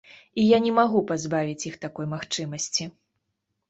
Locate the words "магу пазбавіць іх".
0.77-1.79